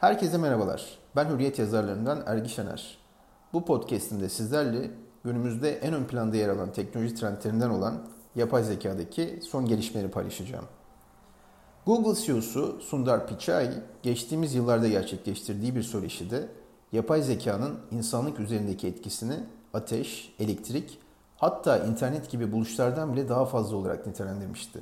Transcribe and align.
Herkese 0.00 0.38
merhabalar. 0.38 0.98
Ben 1.16 1.28
Hürriyet 1.28 1.58
yazarlarından 1.58 2.22
Ergi 2.26 2.48
Şener. 2.48 2.98
Bu 3.52 3.64
podcast'imde 3.64 4.28
sizlerle 4.28 4.90
günümüzde 5.24 5.70
en 5.72 5.94
ön 5.94 6.04
planda 6.04 6.36
yer 6.36 6.48
alan 6.48 6.72
teknoloji 6.72 7.14
trendlerinden 7.14 7.70
olan 7.70 8.06
yapay 8.36 8.64
zekadaki 8.64 9.40
son 9.42 9.66
gelişmeleri 9.66 10.10
paylaşacağım. 10.10 10.64
Google 11.86 12.20
CEO'su 12.20 12.80
Sundar 12.80 13.26
Pichai 13.26 13.70
geçtiğimiz 14.02 14.54
yıllarda 14.54 14.88
gerçekleştirdiği 14.88 15.76
bir 15.76 15.82
söyleşide 15.82 16.48
yapay 16.92 17.22
zekanın 17.22 17.80
insanlık 17.90 18.40
üzerindeki 18.40 18.86
etkisini 18.86 19.36
ateş, 19.74 20.34
elektrik 20.38 20.98
hatta 21.36 21.78
internet 21.78 22.30
gibi 22.30 22.52
buluşlardan 22.52 23.12
bile 23.12 23.28
daha 23.28 23.44
fazla 23.44 23.76
olarak 23.76 24.06
nitelendirmişti. 24.06 24.80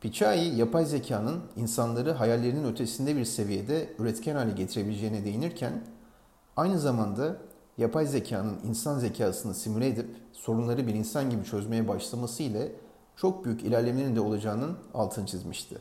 Pichai, 0.00 0.56
yapay 0.56 0.86
zekanın 0.86 1.42
insanları 1.56 2.12
hayallerinin 2.12 2.64
ötesinde 2.64 3.16
bir 3.16 3.24
seviyede 3.24 3.92
üretken 3.98 4.36
hale 4.36 4.52
getirebileceğine 4.52 5.24
değinirken, 5.24 5.84
aynı 6.56 6.78
zamanda 6.78 7.36
yapay 7.78 8.06
zekanın 8.06 8.56
insan 8.64 8.98
zekasını 8.98 9.54
simüle 9.54 9.86
edip 9.86 10.06
sorunları 10.32 10.86
bir 10.86 10.94
insan 10.94 11.30
gibi 11.30 11.44
çözmeye 11.44 11.88
başlaması 11.88 12.42
ile 12.42 12.72
çok 13.16 13.44
büyük 13.44 13.62
ilerlemelerin 13.62 14.16
de 14.16 14.20
olacağının 14.20 14.76
altını 14.94 15.26
çizmişti. 15.26 15.78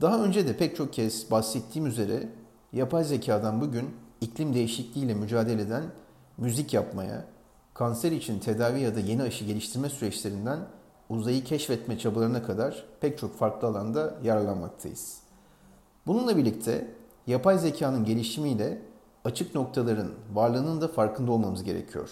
Daha 0.00 0.24
önce 0.24 0.48
de 0.48 0.56
pek 0.56 0.76
çok 0.76 0.92
kez 0.92 1.30
bahsettiğim 1.30 1.86
üzere 1.86 2.28
yapay 2.72 3.04
zekadan 3.04 3.60
bugün 3.60 3.90
iklim 4.20 4.54
değişikliğiyle 4.54 5.14
mücadele 5.14 5.62
eden 5.62 5.84
müzik 6.38 6.74
yapmaya, 6.74 7.24
kanser 7.74 8.12
için 8.12 8.38
tedavi 8.38 8.80
ya 8.80 8.94
da 8.94 9.00
yeni 9.00 9.22
aşı 9.22 9.44
geliştirme 9.44 9.88
süreçlerinden 9.88 10.58
uzayı 11.10 11.44
keşfetme 11.44 11.98
çabalarına 11.98 12.42
kadar 12.42 12.84
pek 13.00 13.18
çok 13.18 13.38
farklı 13.38 13.68
alanda 13.68 14.14
yararlanmaktayız. 14.22 15.18
Bununla 16.06 16.36
birlikte 16.36 16.94
yapay 17.26 17.58
zekanın 17.58 18.04
gelişimiyle 18.04 18.82
açık 19.24 19.54
noktaların 19.54 20.10
varlığının 20.34 20.80
da 20.80 20.88
farkında 20.88 21.32
olmamız 21.32 21.64
gerekiyor. 21.64 22.10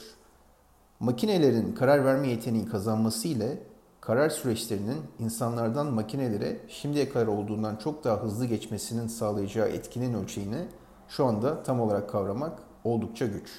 Makinelerin 1.00 1.74
karar 1.74 2.04
verme 2.04 2.28
yeteneği 2.28 2.68
kazanması 2.68 3.28
ile 3.28 3.58
karar 4.00 4.30
süreçlerinin 4.30 5.02
insanlardan 5.18 5.92
makinelere 5.92 6.60
şimdiye 6.68 7.08
kadar 7.08 7.26
olduğundan 7.26 7.76
çok 7.76 8.04
daha 8.04 8.22
hızlı 8.22 8.46
geçmesinin 8.46 9.06
sağlayacağı 9.06 9.68
etkinin 9.68 10.14
ölçeğini 10.14 10.68
şu 11.08 11.24
anda 11.24 11.62
tam 11.62 11.80
olarak 11.80 12.10
kavramak 12.10 12.58
oldukça 12.84 13.26
güç. 13.26 13.50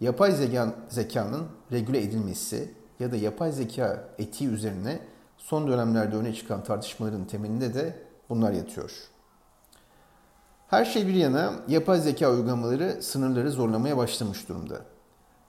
Yapay 0.00 0.32
zekanın 0.88 1.46
regüle 1.72 2.02
edilmesi 2.02 2.74
ya 3.00 3.12
da 3.12 3.16
yapay 3.16 3.52
zeka 3.52 4.08
etiği 4.18 4.50
üzerine 4.50 5.00
son 5.36 5.68
dönemlerde 5.68 6.16
öne 6.16 6.34
çıkan 6.34 6.64
tartışmaların 6.64 7.24
temelinde 7.24 7.74
de 7.74 7.96
bunlar 8.28 8.52
yatıyor. 8.52 8.92
Her 10.68 10.84
şey 10.84 11.06
bir 11.06 11.14
yana 11.14 11.52
yapay 11.68 12.00
zeka 12.00 12.30
uygulamaları 12.30 13.02
sınırları 13.02 13.50
zorlamaya 13.50 13.96
başlamış 13.96 14.48
durumda. 14.48 14.80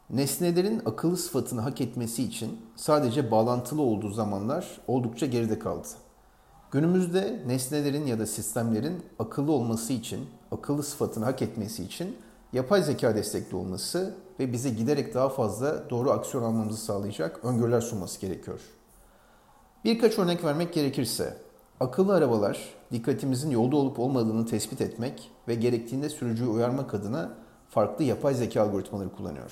Nesnelerin 0.10 0.82
akıllı 0.86 1.18
sıfatını 1.18 1.62
hak 1.62 1.82
etmesi 1.82 2.24
için 2.24 2.62
sadece 2.76 3.32
bağlantılı 3.32 3.82
olduğu 3.82 4.10
zamanlar 4.10 4.82
oldukça 4.88 5.26
geride 5.26 5.60
kaldı. 5.60 5.88
Günümüzde 6.72 7.44
nesnelerin 7.48 8.06
ya 8.06 8.20
da 8.20 8.26
sistemlerin 8.26 9.06
akıllı 9.20 9.52
olması 9.52 9.94
için, 9.94 10.30
akıllı 10.52 10.84
sıfatını 10.84 11.26
hak 11.26 11.42
etmesi 11.42 11.84
için 11.84 12.18
yapay 12.54 12.84
zeka 12.84 13.16
destekli 13.16 13.56
olması 13.56 14.16
ve 14.40 14.54
bize 14.54 14.70
giderek 14.70 15.14
daha 15.14 15.30
fazla 15.30 15.90
doğru 15.90 16.12
aksiyon 16.12 16.44
almamızı 16.44 16.86
sağlayacak 16.86 17.40
öngörüler 17.46 17.82
sunması 17.82 18.22
gerekiyor. 18.22 18.60
Birkaç 19.84 20.20
örnek 20.20 20.44
vermek 20.44 20.74
gerekirse, 20.74 21.38
akıllı 21.80 22.14
arabalar 22.14 22.74
dikkatimizin 22.92 23.52
yolda 23.52 23.76
olup 23.76 24.00
olmadığını 24.00 24.46
tespit 24.46 24.82
etmek 24.82 25.32
ve 25.48 25.56
gerektiğinde 25.56 26.10
sürücüyü 26.10 26.50
uyarmak 26.50 26.94
adına 26.94 27.30
farklı 27.70 28.04
yapay 28.04 28.34
zeka 28.34 28.62
algoritmaları 28.62 29.12
kullanıyor. 29.12 29.52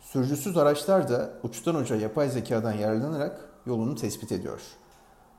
Sürücüsüz 0.00 0.56
araçlar 0.56 1.08
da 1.08 1.30
uçtan 1.42 1.74
uca 1.74 1.96
yapay 1.96 2.28
zekadan 2.28 2.72
yararlanarak 2.72 3.48
yolunu 3.66 3.94
tespit 3.94 4.32
ediyor. 4.32 4.60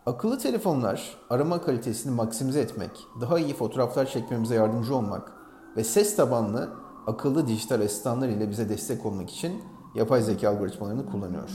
Akıllı 0.06 0.40
telefonlar 0.40 1.18
arama 1.30 1.62
kalitesini 1.62 2.12
maksimize 2.16 2.62
etmek, 2.62 2.92
daha 3.22 3.40
iyi 3.40 3.54
fotoğraflar 3.54 4.06
çekmemize 4.06 4.56
yardımcı 4.56 4.96
olmak 4.96 5.41
ve 5.78 5.84
ses 5.84 6.16
tabanlı 6.16 6.70
akıllı 7.08 7.48
dijital 7.48 7.82
asistanlar 7.82 8.30
ile 8.30 8.50
bize 8.50 8.70
destek 8.70 9.06
olmak 9.06 9.30
için 9.30 9.64
yapay 9.96 10.22
zeka 10.22 10.50
algoritmalarını 10.50 11.06
kullanıyor. 11.12 11.50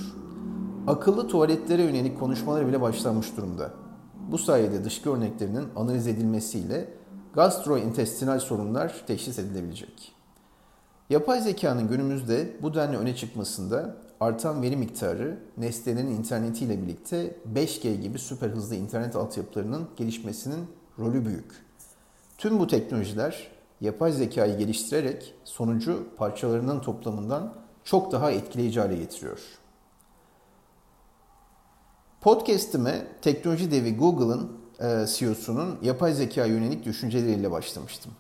Akıllı 0.87 1.29
tuvaletlere 1.29 1.83
yönelik 1.83 2.21
konuşmalar 2.21 2.67
bile 2.69 2.81
başlanmış 2.81 3.37
durumda. 3.37 3.71
Bu 4.31 4.39
sayede 4.39 4.85
dışkı 4.85 5.11
örneklerinin 5.11 5.69
analiz 5.77 6.07
edilmesiyle 6.07 6.95
gastrointestinal 7.35 8.39
sorunlar 8.39 9.05
teşhis 9.07 9.39
edilebilecek. 9.39 10.13
Yapay 11.11 11.41
zekanın 11.41 11.89
günümüzde 11.89 12.57
bu 12.63 12.75
denli 12.75 12.97
öne 12.97 13.17
çıkmasında 13.17 13.97
artan 14.21 14.63
veri 14.63 14.77
miktarı 14.77 15.39
nesnelerin 15.57 16.11
internetiyle 16.11 16.83
birlikte 16.83 17.37
5G 17.55 17.95
gibi 17.95 18.19
süper 18.19 18.49
hızlı 18.49 18.75
internet 18.75 19.17
altyapılarının 19.17 19.89
gelişmesinin 19.97 20.67
rolü 20.99 21.25
büyük. 21.25 21.53
Tüm 22.39 22.59
bu 22.59 22.67
teknolojiler 22.67 23.56
yapay 23.81 24.13
zekayı 24.13 24.59
geliştirerek 24.59 25.35
sonucu 25.45 26.07
parçalarının 26.17 26.81
toplamından 26.81 27.55
çok 27.85 28.13
daha 28.13 28.31
etkileyici 28.31 28.81
hale 28.81 28.97
getiriyor. 28.97 29.41
Podcast'ime 32.21 33.07
teknoloji 33.23 33.71
devi 33.71 33.97
Google'ın 33.97 34.53
e, 34.81 35.07
CEO'sunun 35.07 35.79
yapay 35.83 36.13
zeka 36.13 36.45
yönelik 36.45 36.85
düşünceleriyle 36.85 37.51
başlamıştım. 37.51 38.13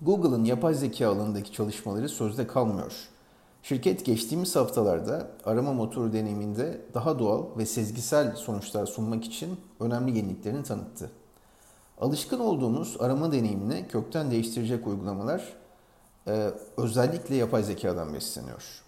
Google'ın 0.00 0.44
yapay 0.44 0.74
zeka 0.74 1.08
alanındaki 1.08 1.52
çalışmaları 1.52 2.08
sözde 2.08 2.46
kalmıyor. 2.46 2.92
Şirket 3.62 4.04
geçtiğimiz 4.04 4.56
haftalarda 4.56 5.30
arama 5.44 5.72
motoru 5.72 6.12
deneyiminde 6.12 6.80
daha 6.94 7.18
doğal 7.18 7.58
ve 7.58 7.66
sezgisel 7.66 8.36
sonuçlar 8.36 8.86
sunmak 8.86 9.24
için 9.24 9.60
önemli 9.80 10.16
yeniliklerini 10.16 10.62
tanıttı. 10.62 11.10
Alışkın 12.00 12.38
olduğumuz 12.40 12.96
arama 13.00 13.32
deneyimini 13.32 13.88
kökten 13.88 14.30
değiştirecek 14.30 14.86
uygulamalar 14.86 15.52
e, 16.26 16.50
özellikle 16.76 17.34
yapay 17.34 17.62
zekadan 17.62 18.14
besleniyor. 18.14 18.82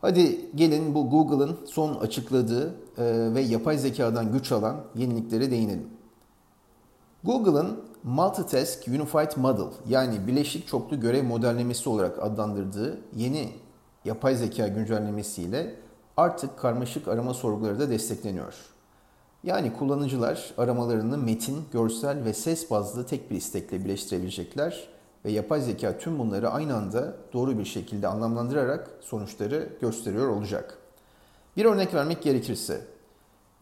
Hadi 0.00 0.50
gelin 0.54 0.94
bu 0.94 1.10
Google'ın 1.10 1.58
son 1.66 1.94
açıkladığı 1.94 2.74
e, 2.98 3.34
ve 3.34 3.40
yapay 3.40 3.78
zekadan 3.78 4.32
güç 4.32 4.52
alan 4.52 4.76
yeniliklere 4.94 5.50
değinelim. 5.50 5.88
Google'ın 7.24 7.84
Multitask 8.04 8.88
Unified 8.88 9.36
Model 9.36 9.72
yani 9.88 10.26
bileşik 10.26 10.66
çoklu 10.68 11.00
görev 11.00 11.24
modellemesi 11.24 11.88
olarak 11.88 12.22
adlandırdığı 12.22 13.00
yeni 13.16 13.52
yapay 14.04 14.36
zeka 14.36 14.68
güncellemesiyle 14.68 15.74
artık 16.16 16.58
karmaşık 16.58 17.08
arama 17.08 17.34
sorguları 17.34 17.80
da 17.80 17.90
destekleniyor. 17.90 18.54
Yani 19.44 19.72
kullanıcılar 19.72 20.54
aramalarını 20.58 21.18
metin, 21.18 21.64
görsel 21.72 22.24
ve 22.24 22.34
ses 22.34 22.70
bazlı 22.70 23.06
tek 23.06 23.30
bir 23.30 23.36
istekle 23.36 23.84
birleştirebilecekler 23.84 24.88
ve 25.24 25.30
yapay 25.30 25.60
zeka 25.60 25.98
tüm 25.98 26.18
bunları 26.18 26.50
aynı 26.50 26.76
anda 26.76 27.14
doğru 27.32 27.58
bir 27.58 27.64
şekilde 27.64 28.08
anlamlandırarak 28.08 28.90
sonuçları 29.00 29.68
gösteriyor 29.80 30.28
olacak. 30.28 30.78
Bir 31.56 31.64
örnek 31.64 31.94
vermek 31.94 32.22
gerekirse, 32.22 32.80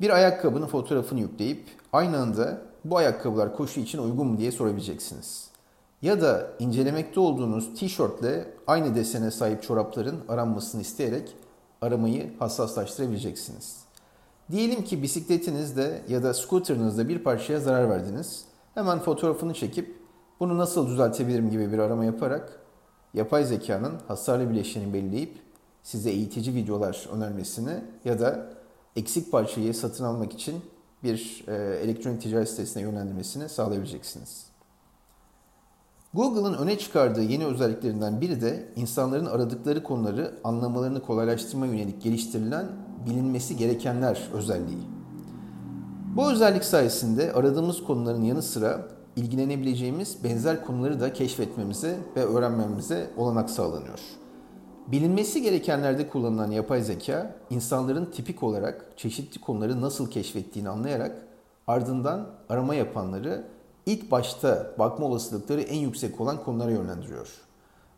bir 0.00 0.11
ayakkabının 0.11 0.66
fotoğrafını 0.66 1.21
yükleyip 1.21 1.65
aynı 1.93 2.19
anda 2.19 2.59
bu 2.84 2.97
ayakkabılar 2.97 3.56
koşu 3.56 3.81
için 3.81 3.99
uygun 3.99 4.27
mu 4.27 4.39
diye 4.39 4.53
sorabileceksiniz. 4.53 5.49
Ya 6.03 6.21
da 6.21 6.50
incelemekte 6.59 7.21
olduğunuz 7.21 7.75
tişörtle 7.75 8.47
aynı 8.66 8.95
desene 8.95 9.31
sahip 9.31 9.62
çorapların 9.62 10.21
aranmasını 10.28 10.81
isteyerek 10.81 11.37
aramayı 11.83 12.39
hassaslaştırabileceksiniz. 12.39 13.88
Diyelim 14.50 14.84
ki 14.84 15.03
bisikletinizde 15.03 16.03
ya 16.09 16.22
da 16.22 16.34
scooterınızda 16.34 17.09
bir 17.09 17.19
parçaya 17.19 17.60
zarar 17.60 17.91
verdiniz. 17.91 18.44
Hemen 18.75 18.98
fotoğrafını 18.98 19.54
çekip 19.54 19.98
bunu 20.41 20.59
nasıl 20.59 20.86
düzeltebilirim 20.86 21.50
gibi 21.50 21.72
bir 21.72 21.78
arama 21.78 22.04
yaparak 22.04 22.60
yapay 23.15 23.45
zekanın 23.45 23.95
hasarlı 24.09 24.50
bileşeni 24.50 24.92
belirleyip 24.92 25.39
size 25.83 26.10
eğitici 26.10 26.54
videolar 26.54 27.09
önermesini 27.12 27.84
ya 28.04 28.21
da 28.21 28.50
eksik 28.97 29.33
parçayı 29.33 29.74
satın 29.74 30.04
almak 30.04 30.33
için 30.33 30.62
bir 31.03 31.44
e, 31.48 31.54
elektronik 31.54 32.22
ticaret 32.22 32.48
sitesine 32.48 32.83
yönlendirmesini 32.83 33.48
sağlayabileceksiniz. 33.48 34.47
Google'ın 36.15 36.54
öne 36.54 36.78
çıkardığı 36.78 37.22
yeni 37.22 37.47
özelliklerinden 37.47 38.21
biri 38.21 38.41
de 38.41 38.68
insanların 38.77 39.27
aradıkları 39.27 39.83
konuları 39.83 40.34
anlamalarını 40.44 41.03
kolaylaştırma 41.03 41.66
yönelik 41.66 42.03
geliştirilen 42.03 42.66
bilinmesi 43.09 43.57
gerekenler 43.57 44.28
özelliği. 44.33 44.83
Bu 46.16 46.31
özellik 46.33 46.65
sayesinde 46.65 47.33
aradığımız 47.33 47.84
konuların 47.84 48.22
yanı 48.22 48.43
sıra 48.43 48.89
ilgilenebileceğimiz 49.16 50.25
benzer 50.25 50.65
konuları 50.65 51.01
da 51.01 51.13
keşfetmemize 51.13 51.97
ve 52.16 52.25
öğrenmemize 52.25 53.10
olanak 53.16 53.51
sağlanıyor. 53.51 53.99
Bilinmesi 54.87 55.43
gerekenlerde 55.43 56.09
kullanılan 56.09 56.51
yapay 56.51 56.83
zeka, 56.83 57.37
insanların 57.51 58.05
tipik 58.05 58.43
olarak 58.43 58.84
çeşitli 58.97 59.41
konuları 59.41 59.81
nasıl 59.81 60.11
keşfettiğini 60.11 60.69
anlayarak 60.69 61.22
ardından 61.66 62.27
arama 62.49 62.75
yapanları 62.75 63.45
ilk 63.87 64.11
başta 64.11 64.72
bakma 64.78 65.07
olasılıkları 65.07 65.61
en 65.61 65.78
yüksek 65.78 66.21
olan 66.21 66.45
konulara 66.45 66.71
yönlendiriyor. 66.71 67.28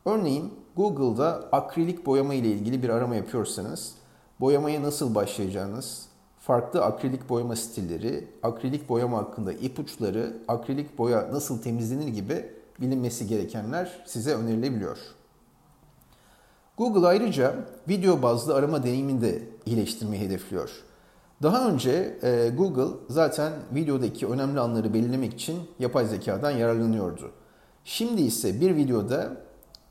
Örneğin 0.04 0.54
Google'da 0.76 1.48
akrilik 1.52 2.06
boyama 2.06 2.34
ile 2.34 2.48
ilgili 2.48 2.82
bir 2.82 2.88
arama 2.88 3.14
yapıyorsanız 3.14 3.94
boyamaya 4.40 4.82
nasıl 4.82 5.14
başlayacağınız, 5.14 6.06
farklı 6.38 6.84
akrilik 6.84 7.28
boyama 7.28 7.56
stilleri, 7.56 8.28
akrilik 8.42 8.88
boyama 8.88 9.18
hakkında 9.18 9.52
ipuçları, 9.52 10.36
akrilik 10.48 10.98
boya 10.98 11.28
nasıl 11.32 11.62
temizlenir 11.62 12.08
gibi 12.08 12.46
bilinmesi 12.80 13.26
gerekenler 13.26 14.02
size 14.06 14.34
önerilebiliyor. 14.34 14.98
Google 16.76 17.06
ayrıca 17.06 17.54
video 17.88 18.22
bazlı 18.22 18.54
arama 18.54 18.82
deneyimini 18.82 19.20
de 19.20 19.42
iyileştirmeyi 19.66 20.22
hedefliyor. 20.22 20.70
Daha 21.42 21.68
önce 21.68 22.18
e, 22.22 22.50
Google 22.56 22.96
zaten 23.08 23.52
videodaki 23.74 24.26
önemli 24.26 24.60
anları 24.60 24.94
belirlemek 24.94 25.34
için 25.34 25.58
yapay 25.78 26.06
zekadan 26.06 26.50
yararlanıyordu. 26.50 27.30
Şimdi 27.84 28.22
ise 28.22 28.60
bir 28.60 28.76
videoda 28.76 29.36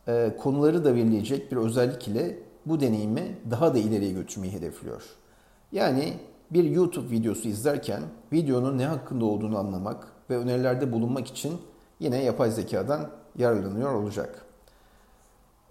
e, 0.08 0.36
konuları 0.40 0.86
da 0.86 0.96
belirleyecek 0.96 1.52
bir 1.52 1.58
özellik 1.58 2.08
ile 2.08 2.49
bu 2.70 2.80
deneyimi 2.80 3.38
daha 3.52 3.74
da 3.74 3.78
ileriye 3.78 4.12
götürmeyi 4.12 4.54
hedefliyor. 4.54 5.04
Yani 5.72 6.14
bir 6.52 6.64
YouTube 6.64 7.12
videosu 7.12 7.48
izlerken 7.48 8.04
videonun 8.34 8.78
ne 8.78 8.86
hakkında 8.86 9.26
olduğunu 9.26 9.58
anlamak 9.58 10.08
ve 10.30 10.38
önerilerde 10.38 10.92
bulunmak 10.92 11.28
için 11.28 11.62
yine 12.00 12.24
yapay 12.24 12.52
zekadan 12.52 13.10
yararlanıyor 13.38 13.94
olacak. 13.94 14.46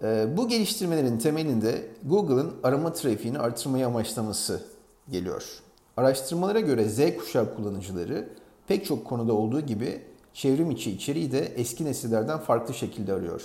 Ee, 0.03 0.27
bu 0.37 0.47
geliştirmelerin 0.47 1.17
temelinde 1.17 1.87
Google'ın 2.03 2.53
arama 2.63 2.93
trafiğini 2.93 3.39
artırmayı 3.39 3.87
amaçlaması 3.87 4.61
geliyor. 5.09 5.61
Araştırmalara 5.97 6.59
göre 6.59 6.89
Z 6.89 7.17
kuşağı 7.17 7.55
kullanıcıları 7.55 8.29
pek 8.67 8.85
çok 8.85 9.05
konuda 9.05 9.33
olduğu 9.33 9.61
gibi 9.61 10.01
çevrim 10.33 10.71
içi 10.71 10.91
içeriği 10.91 11.31
de 11.31 11.39
eski 11.39 11.85
nesillerden 11.85 12.39
farklı 12.39 12.73
şekilde 12.73 13.13
arıyor. 13.13 13.41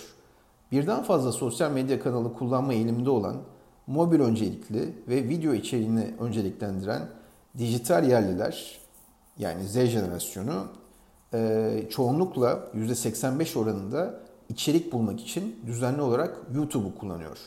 Birden 0.74 1.02
fazla 1.02 1.32
sosyal 1.32 1.70
medya 1.70 2.00
kanalı 2.00 2.34
kullanma 2.34 2.72
eğiliminde 2.72 3.10
olan, 3.10 3.36
mobil 3.86 4.20
öncelikli 4.20 4.94
ve 5.08 5.28
video 5.28 5.54
içeriğini 5.54 6.14
önceliklendiren 6.20 7.02
dijital 7.58 8.08
yerliler 8.08 8.80
yani 9.38 9.68
Z 9.68 9.74
jenerasyonu 9.74 10.66
e, 11.34 11.82
çoğunlukla 11.90 12.68
%85 12.74 13.58
oranında 13.58 14.20
içerik 14.48 14.92
bulmak 14.92 15.20
için 15.20 15.56
düzenli 15.66 16.02
olarak 16.02 16.38
YouTube'u 16.54 16.98
kullanıyor. 16.98 17.38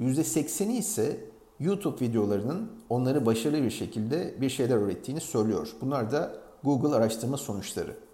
%80'i 0.00 0.76
ise 0.76 1.20
YouTube 1.60 2.04
videolarının 2.04 2.72
onları 2.88 3.26
başarılı 3.26 3.62
bir 3.62 3.70
şekilde 3.70 4.34
bir 4.40 4.50
şeyler 4.50 4.76
öğrettiğini 4.76 5.20
söylüyor. 5.20 5.68
Bunlar 5.80 6.12
da 6.12 6.32
Google 6.64 6.96
araştırma 6.96 7.36
sonuçları. 7.36 8.07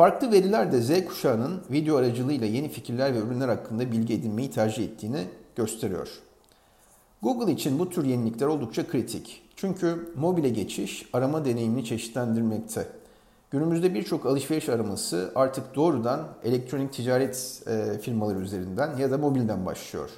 Farklı 0.00 0.32
veriler 0.32 0.72
de 0.72 0.80
Z 0.80 1.04
kuşağının 1.04 1.60
video 1.70 1.96
aracılığıyla 1.96 2.46
yeni 2.46 2.68
fikirler 2.68 3.14
ve 3.14 3.18
ürünler 3.18 3.48
hakkında 3.48 3.92
bilgi 3.92 4.14
edinmeyi 4.14 4.50
tercih 4.50 4.84
ettiğini 4.84 5.24
gösteriyor. 5.56 6.08
Google 7.22 7.52
için 7.52 7.78
bu 7.78 7.90
tür 7.90 8.04
yenilikler 8.04 8.46
oldukça 8.46 8.88
kritik. 8.88 9.42
Çünkü 9.56 10.12
mobile 10.16 10.48
geçiş 10.48 11.08
arama 11.12 11.44
deneyimini 11.44 11.84
çeşitlendirmekte. 11.84 12.86
Günümüzde 13.50 13.94
birçok 13.94 14.26
alışveriş 14.26 14.68
araması 14.68 15.32
artık 15.34 15.74
doğrudan 15.74 16.28
elektronik 16.44 16.92
ticaret 16.92 17.62
e, 17.66 17.98
firmaları 17.98 18.38
üzerinden 18.38 18.96
ya 18.96 19.10
da 19.10 19.18
mobilden 19.18 19.66
başlıyor. 19.66 20.10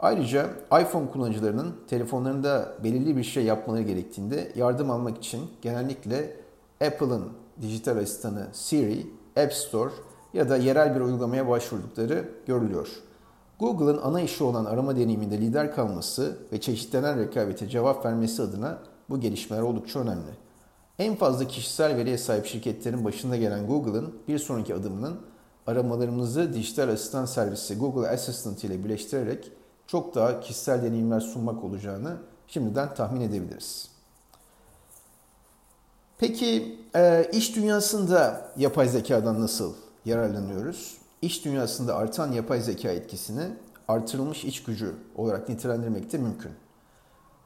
Ayrıca 0.00 0.50
iPhone 0.80 1.10
kullanıcılarının 1.10 1.74
telefonlarında 1.88 2.74
belirli 2.84 3.16
bir 3.16 3.24
şey 3.24 3.44
yapmaları 3.44 3.82
gerektiğinde 3.82 4.52
yardım 4.54 4.90
almak 4.90 5.18
için 5.18 5.40
genellikle 5.62 6.36
Apple'ın 6.80 7.43
dijital 7.62 7.96
asistanı 7.96 8.46
Siri, 8.52 9.06
App 9.36 9.52
Store 9.52 9.92
ya 10.34 10.48
da 10.48 10.56
yerel 10.56 10.94
bir 10.94 11.00
uygulamaya 11.00 11.48
başvurdukları 11.48 12.28
görülüyor. 12.46 12.88
Google'ın 13.60 14.00
ana 14.02 14.20
işi 14.20 14.44
olan 14.44 14.64
arama 14.64 14.96
deneyiminde 14.96 15.38
lider 15.38 15.74
kalması 15.74 16.38
ve 16.52 16.60
çeşitlenen 16.60 17.18
rekabete 17.18 17.68
cevap 17.68 18.06
vermesi 18.06 18.42
adına 18.42 18.78
bu 19.10 19.20
gelişmeler 19.20 19.62
oldukça 19.62 20.00
önemli. 20.00 20.30
En 20.98 21.14
fazla 21.14 21.48
kişisel 21.48 21.96
veriye 21.96 22.18
sahip 22.18 22.46
şirketlerin 22.46 23.04
başında 23.04 23.36
gelen 23.36 23.66
Google'ın 23.66 24.14
bir 24.28 24.38
sonraki 24.38 24.74
adımının 24.74 25.16
aramalarımızı 25.66 26.54
dijital 26.54 26.88
asistan 26.88 27.24
servisi 27.24 27.78
Google 27.78 28.08
Assistant 28.08 28.64
ile 28.64 28.84
birleştirerek 28.84 29.52
çok 29.86 30.14
daha 30.14 30.40
kişisel 30.40 30.82
deneyimler 30.82 31.20
sunmak 31.20 31.64
olacağını 31.64 32.16
şimdiden 32.46 32.94
tahmin 32.94 33.20
edebiliriz. 33.20 33.93
Peki 36.26 36.78
e, 36.96 37.30
iş 37.32 37.56
dünyasında 37.56 38.50
yapay 38.56 38.88
zekadan 38.88 39.40
nasıl 39.40 39.74
yararlanıyoruz? 40.04 40.96
İş 41.22 41.44
dünyasında 41.44 41.96
artan 41.96 42.32
yapay 42.32 42.60
zeka 42.60 42.88
etkisini 42.88 43.42
artırılmış 43.88 44.44
iç 44.44 44.62
gücü 44.62 44.94
olarak 45.16 45.48
nitelendirmek 45.48 46.12
de 46.12 46.18
mümkün. 46.18 46.52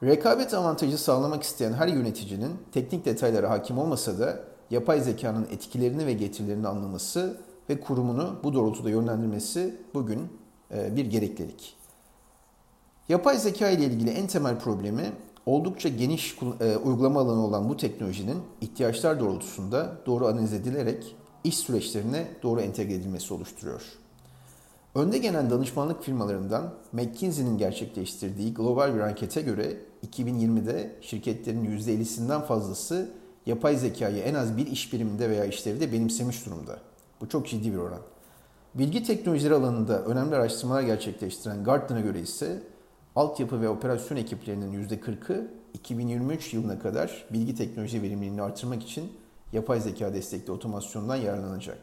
Rekabet 0.03 0.53
avantajı 0.53 0.97
sağlamak 0.97 1.43
isteyen 1.43 1.73
her 1.73 1.87
yöneticinin 1.87 2.51
teknik 2.71 3.05
detaylara 3.05 3.49
hakim 3.49 3.77
olmasa 3.77 4.19
da 4.19 4.39
yapay 4.69 5.01
zekanın 5.01 5.47
etkilerini 5.51 6.05
ve 6.05 6.13
getirilerini 6.13 6.67
anlaması 6.67 7.37
ve 7.69 7.79
kurumunu 7.79 8.39
bu 8.43 8.53
doğrultuda 8.53 8.89
yönlendirmesi 8.89 9.75
bugün 9.93 10.27
e, 10.71 10.95
bir 10.95 11.05
gereklilik. 11.05 11.75
Yapay 13.09 13.37
zeka 13.37 13.69
ile 13.69 13.85
ilgili 13.85 14.09
en 14.09 14.27
temel 14.27 14.59
problemi 14.59 15.11
oldukça 15.45 15.89
geniş 15.89 16.37
e, 16.59 16.77
uygulama 16.77 17.19
alanı 17.19 17.45
olan 17.45 17.69
bu 17.69 17.77
teknolojinin 17.77 18.37
ihtiyaçlar 18.61 19.19
doğrultusunda 19.19 19.97
doğru 20.05 20.27
analiz 20.27 20.53
edilerek 20.53 21.15
iş 21.43 21.57
süreçlerine 21.57 22.27
doğru 22.43 22.61
entegre 22.61 22.93
edilmesi 22.93 23.33
oluşturuyor. 23.33 23.81
Önde 24.95 25.17
gelen 25.17 25.49
danışmanlık 25.49 26.03
firmalarından 26.03 26.73
McKinsey'nin 26.93 27.57
gerçekleştirdiği 27.57 28.53
global 28.53 28.95
bir 28.95 28.99
ankete 28.99 29.41
göre 29.41 29.77
2020'de 30.07 30.95
şirketlerin 31.01 31.77
%50'sinden 31.77 32.41
fazlası 32.41 33.09
yapay 33.45 33.75
zekayı 33.75 34.23
en 34.23 34.33
az 34.33 34.57
bir 34.57 34.67
iş 34.67 34.93
biriminde 34.93 35.29
veya 35.29 35.45
işlevde 35.45 35.91
benimsemiş 35.91 36.45
durumda. 36.45 36.79
Bu 37.21 37.29
çok 37.29 37.47
ciddi 37.47 37.73
bir 37.73 37.77
oran. 37.77 38.01
Bilgi 38.75 39.03
teknolojileri 39.03 39.53
alanında 39.53 40.03
önemli 40.05 40.35
araştırmalar 40.35 40.81
gerçekleştiren 40.81 41.63
Gartner'a 41.63 42.01
göre 42.01 42.19
ise 42.19 42.63
altyapı 43.19 43.61
ve 43.61 43.69
operasyon 43.69 44.17
ekiplerinin 44.17 44.87
%40'ı 44.87 45.47
2023 45.73 46.53
yılına 46.53 46.79
kadar 46.79 47.25
bilgi 47.29 47.55
teknoloji 47.55 48.01
verimliliğini 48.01 48.41
artırmak 48.41 48.83
için 48.83 49.13
yapay 49.53 49.81
zeka 49.81 50.13
destekli 50.13 50.51
otomasyondan 50.51 51.15
yararlanacak. 51.15 51.77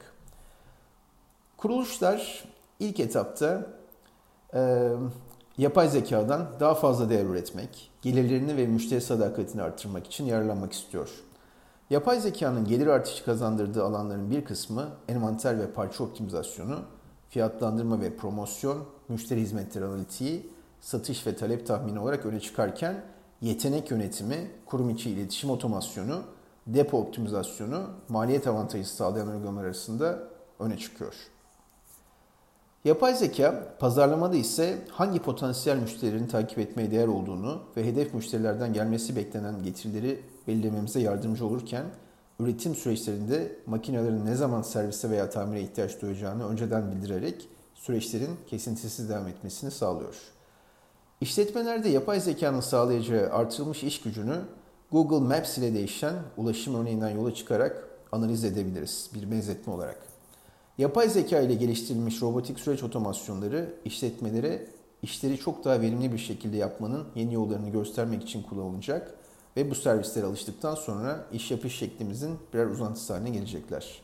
Kuruluşlar 1.56 2.44
ilk 2.80 3.00
etapta 3.00 3.66
e, 4.54 4.90
yapay 5.58 5.88
zekadan 5.88 6.48
daha 6.60 6.74
fazla 6.74 7.10
değer 7.10 7.24
üretmek, 7.24 7.90
gelirlerini 8.02 8.56
ve 8.56 8.66
müşteri 8.66 9.00
sadakatini 9.00 9.62
artırmak 9.62 10.06
için 10.06 10.24
yararlanmak 10.24 10.72
istiyor. 10.72 11.10
Yapay 11.90 12.20
zekanın 12.20 12.64
gelir 12.64 12.86
artışı 12.86 13.24
kazandırdığı 13.24 13.84
alanların 13.84 14.30
bir 14.30 14.44
kısmı 14.44 14.88
envanter 15.08 15.58
ve 15.58 15.72
parça 15.72 16.04
optimizasyonu, 16.04 16.78
fiyatlandırma 17.28 18.00
ve 18.00 18.16
promosyon, 18.16 18.84
müşteri 19.08 19.40
hizmetleri 19.40 19.84
analitiği, 19.84 20.55
satış 20.86 21.26
ve 21.26 21.36
talep 21.36 21.66
tahmini 21.66 22.00
olarak 22.00 22.26
öne 22.26 22.40
çıkarken 22.40 23.02
yetenek 23.40 23.90
yönetimi, 23.90 24.50
kurum 24.66 24.90
içi 24.90 25.10
iletişim 25.10 25.50
otomasyonu, 25.50 26.22
depo 26.66 26.98
optimizasyonu, 26.98 27.90
maliyet 28.08 28.46
avantajı 28.46 28.88
sağlayan 28.88 29.28
uygulamalar 29.28 29.64
arasında 29.64 30.18
öne 30.58 30.78
çıkıyor. 30.78 31.14
Yapay 32.84 33.14
zeka 33.14 33.76
pazarlamada 33.78 34.36
ise 34.36 34.78
hangi 34.90 35.18
potansiyel 35.18 35.76
müşterilerin 35.76 36.26
takip 36.26 36.58
etmeye 36.58 36.90
değer 36.90 37.08
olduğunu 37.08 37.62
ve 37.76 37.84
hedef 37.84 38.14
müşterilerden 38.14 38.72
gelmesi 38.72 39.16
beklenen 39.16 39.62
getirileri 39.62 40.20
belirlememize 40.48 41.00
yardımcı 41.00 41.46
olurken 41.46 41.84
üretim 42.40 42.74
süreçlerinde 42.74 43.58
makinelerin 43.66 44.26
ne 44.26 44.34
zaman 44.34 44.62
servise 44.62 45.10
veya 45.10 45.30
tamire 45.30 45.60
ihtiyaç 45.60 46.02
duyacağını 46.02 46.48
önceden 46.48 46.92
bildirerek 46.92 47.48
süreçlerin 47.74 48.36
kesintisiz 48.46 49.08
devam 49.08 49.28
etmesini 49.28 49.70
sağlıyor. 49.70 50.35
İşletmelerde 51.20 51.88
yapay 51.88 52.20
zekanın 52.20 52.60
sağlayacağı 52.60 53.30
artırılmış 53.30 53.84
iş 53.84 54.00
gücünü 54.00 54.40
Google 54.92 55.36
Maps 55.36 55.58
ile 55.58 55.74
değişen 55.74 56.14
ulaşım 56.36 56.74
örneğinden 56.74 57.10
yola 57.10 57.34
çıkarak 57.34 57.88
analiz 58.12 58.44
edebiliriz 58.44 59.10
bir 59.14 59.30
benzetme 59.30 59.72
olarak. 59.72 59.98
Yapay 60.78 61.08
zeka 61.08 61.40
ile 61.40 61.54
geliştirilmiş 61.54 62.22
robotik 62.22 62.60
süreç 62.60 62.82
otomasyonları 62.82 63.74
işletmelere 63.84 64.66
işleri 65.02 65.38
çok 65.38 65.64
daha 65.64 65.80
verimli 65.80 66.12
bir 66.12 66.18
şekilde 66.18 66.56
yapmanın 66.56 67.04
yeni 67.14 67.34
yollarını 67.34 67.68
göstermek 67.68 68.22
için 68.22 68.42
kullanılacak 68.42 69.14
ve 69.56 69.70
bu 69.70 69.74
servislere 69.74 70.26
alıştıktan 70.26 70.74
sonra 70.74 71.24
iş 71.32 71.50
yapış 71.50 71.78
şeklimizin 71.78 72.38
birer 72.54 72.66
uzantısı 72.66 73.12
haline 73.12 73.30
gelecekler. 73.30 74.02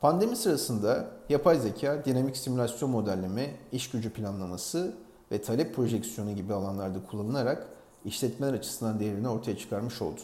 Pandemi 0.00 0.36
sırasında 0.36 1.10
yapay 1.28 1.58
zeka, 1.58 2.04
dinamik 2.04 2.36
simülasyon 2.36 2.90
modelleme, 2.90 3.50
iş 3.72 3.90
gücü 3.90 4.10
planlaması 4.10 4.94
ve 5.34 5.42
talep 5.42 5.74
projeksiyonu 5.74 6.34
gibi 6.34 6.54
alanlarda 6.54 6.98
kullanılarak 7.10 7.66
işletmeler 8.04 8.52
açısından 8.52 9.00
değerini 9.00 9.28
ortaya 9.28 9.58
çıkarmış 9.58 10.02
oldu. 10.02 10.20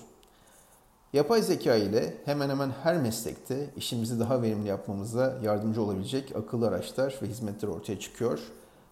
Yapay 1.13 1.43
zeka 1.43 1.75
ile 1.75 2.17
hemen 2.25 2.49
hemen 2.49 2.71
her 2.83 2.97
meslekte 2.97 3.71
işimizi 3.77 4.21
daha 4.21 4.43
verimli 4.43 4.69
yapmamıza 4.69 5.39
yardımcı 5.43 5.83
olabilecek 5.83 6.37
akıllı 6.37 6.69
araçlar 6.69 7.19
ve 7.23 7.27
hizmetler 7.27 7.69
ortaya 7.69 8.01
çıkıyor 8.01 8.39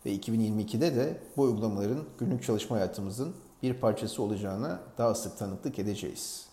ve 0.06 0.16
2022'de 0.16 0.96
de 0.96 1.20
bu 1.36 1.42
uygulamaların 1.42 2.04
günlük 2.18 2.42
çalışma 2.42 2.76
hayatımızın 2.76 3.34
bir 3.62 3.74
parçası 3.74 4.22
olacağına 4.22 4.80
daha 4.98 5.14
sık 5.14 5.38
tanıklık 5.38 5.78
edeceğiz. 5.78 6.46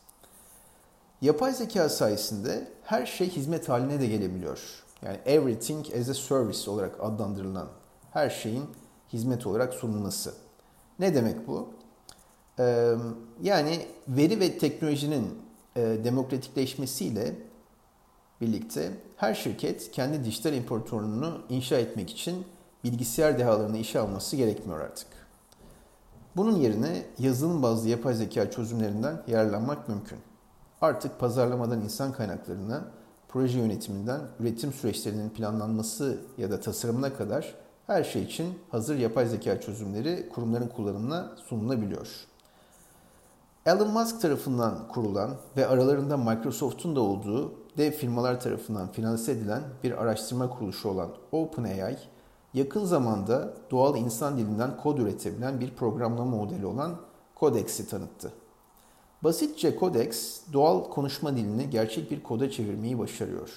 Yapay 1.22 1.54
zeka 1.54 1.90
sayesinde 1.90 2.68
her 2.84 3.06
şey 3.06 3.30
hizmet 3.30 3.70
haline 3.70 4.00
de 4.00 4.08
gelebiliyor. 4.08 4.60
Yani 5.02 5.18
everything 5.26 5.86
as 6.02 6.10
a 6.10 6.14
service 6.14 6.72
olarak 6.72 6.96
adlandırılan 7.00 7.68
her 8.12 8.30
şeyin 8.30 8.66
hizmet 9.14 9.48
olarak 9.48 9.74
sunulması. 9.74 10.34
Ne 11.00 11.16
demek 11.16 11.48
bu? 11.48 11.70
Yani 13.44 13.86
veri 14.08 14.40
ve 14.40 14.58
teknolojinin 14.58 15.38
demokratikleşmesiyle 15.76 17.36
birlikte 18.42 18.92
her 19.18 19.34
şirket 19.34 19.92
kendi 19.92 20.26
dijital 20.26 20.54
imparatorluğunu 20.54 21.42
inşa 21.50 21.78
etmek 21.78 22.10
için 22.10 22.46
bilgisayar 22.84 23.40
dehalarını 23.40 23.78
işe 23.78 24.00
alması 24.00 24.36
gerekmiyor 24.36 24.80
artık. 24.80 25.08
Bunun 26.36 26.56
yerine 26.56 27.06
yazılım 27.20 27.64
bazlı 27.64 27.90
yapay 27.90 28.14
zeka 28.14 28.52
çözümlerinden 28.52 29.24
yararlanmak 29.28 29.90
mümkün. 29.90 30.20
Artık 30.82 31.20
pazarlamadan 31.20 31.82
insan 31.82 32.14
kaynaklarına, 32.14 32.88
proje 33.28 33.60
yönetiminden 33.60 34.22
üretim 34.40 34.74
süreçlerinin 34.74 35.30
planlanması 35.30 36.20
ya 36.38 36.52
da 36.52 36.62
tasarımına 36.62 37.14
kadar 37.14 37.56
her 37.88 38.04
şey 38.04 38.24
için 38.24 38.60
hazır 38.72 38.98
yapay 38.98 39.26
zeka 39.26 39.62
çözümleri 39.62 40.30
kurumların 40.30 40.68
kullanımına 40.68 41.32
sunulabiliyor. 41.48 42.28
Elon 43.66 43.90
Musk 43.90 44.22
tarafından 44.22 44.88
kurulan 44.88 45.36
ve 45.58 45.68
aralarında 45.68 46.18
Microsoft'un 46.18 46.96
da 46.96 47.02
olduğu 47.02 47.54
dev 47.78 47.92
firmalar 47.92 48.40
tarafından 48.40 48.92
finanse 48.92 49.32
edilen 49.32 49.64
bir 49.84 50.02
araştırma 50.04 50.50
kuruluşu 50.50 50.90
olan 50.90 51.10
OpenAI, 51.32 51.98
yakın 52.54 52.86
zamanda 52.86 53.54
doğal 53.72 53.98
insan 53.98 54.38
dilinden 54.38 54.78
kod 54.78 54.98
üretebilen 54.98 55.60
bir 55.60 55.72
programlama 55.72 56.38
modeli 56.38 56.66
olan 56.66 56.96
Codex'i 57.40 57.90
tanıttı. 57.90 58.32
Basitçe 59.24 59.80
Codex, 59.80 60.42
doğal 60.54 60.84
konuşma 60.84 61.38
dilini 61.38 61.70
gerçek 61.70 62.12
bir 62.12 62.24
koda 62.24 62.52
çevirmeyi 62.52 63.00
başarıyor. 63.00 63.50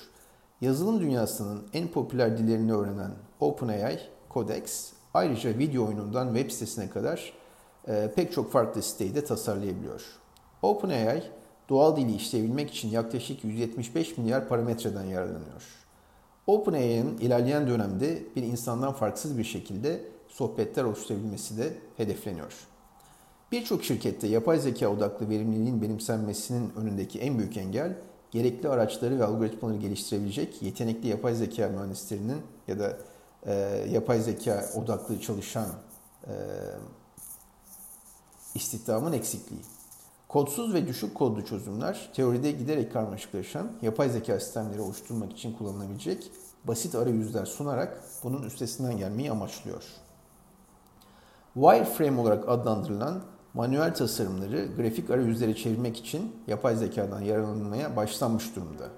Yazılım 0.60 1.00
dünyasının 1.00 1.62
en 1.72 1.88
popüler 1.88 2.38
dillerini 2.38 2.72
öğrenen 2.72 3.10
OpenAI 3.40 3.98
Codex, 4.30 4.92
ayrıca 5.14 5.58
video 5.58 5.86
oyunundan 5.86 6.34
web 6.34 6.50
sitesine 6.50 6.90
kadar 6.90 7.32
e, 7.88 8.12
pek 8.16 8.32
çok 8.32 8.52
farklı 8.52 8.82
siteyi 8.82 9.14
de 9.14 9.24
tasarlayabiliyor. 9.24 10.02
OpenAI, 10.62 11.22
doğal 11.68 11.96
dili 11.96 12.14
işleyebilmek 12.14 12.70
için 12.70 12.88
yaklaşık 12.88 13.44
175 13.44 14.18
milyar 14.18 14.48
parametreden 14.48 15.04
yararlanıyor. 15.04 15.62
OpenAI'nin 16.46 17.18
ilerleyen 17.18 17.66
dönemde 17.68 18.22
bir 18.36 18.42
insandan 18.42 18.92
farksız 18.92 19.38
bir 19.38 19.44
şekilde 19.44 20.04
sohbetler 20.28 20.84
oluşturabilmesi 20.84 21.58
de 21.58 21.72
hedefleniyor. 21.96 22.52
Birçok 23.52 23.84
şirkette 23.84 24.26
yapay 24.26 24.58
zeka 24.58 24.88
odaklı 24.88 25.28
verimliliğin 25.28 25.82
benimsenmesinin 25.82 26.72
önündeki 26.76 27.18
en 27.18 27.38
büyük 27.38 27.56
engel, 27.56 27.96
gerekli 28.30 28.68
araçları 28.68 29.18
ve 29.18 29.24
algoritmaları 29.24 29.76
geliştirebilecek 29.76 30.62
yetenekli 30.62 31.08
yapay 31.08 31.34
zeka 31.34 31.68
mühendislerinin 31.68 32.38
ya 32.68 32.78
da 32.78 32.98
e, 33.46 33.52
yapay 33.90 34.20
zeka 34.20 34.64
odaklı 34.74 35.20
çalışan 35.20 35.68
e, 36.26 36.32
istihdamın 38.54 39.12
eksikliği. 39.12 39.62
Kodsuz 40.28 40.74
ve 40.74 40.86
düşük 40.86 41.14
kodlu 41.14 41.44
çözümler 41.44 42.10
teoride 42.14 42.50
giderek 42.50 42.92
karmaşıklaşan 42.92 43.72
yapay 43.82 44.10
zeka 44.10 44.40
sistemleri 44.40 44.80
oluşturmak 44.80 45.32
için 45.32 45.52
kullanılabilecek 45.52 46.30
basit 46.64 46.94
arayüzler 46.94 47.46
sunarak 47.46 48.02
bunun 48.22 48.42
üstesinden 48.42 48.96
gelmeyi 48.96 49.30
amaçlıyor. 49.30 49.84
Wireframe 51.54 52.20
olarak 52.20 52.48
adlandırılan 52.48 53.22
manuel 53.54 53.94
tasarımları 53.94 54.68
grafik 54.76 55.10
arayüzlere 55.10 55.56
çevirmek 55.56 55.96
için 55.96 56.36
yapay 56.46 56.76
zekadan 56.76 57.20
yararlanmaya 57.20 57.96
başlanmış 57.96 58.56
durumda. 58.56 58.88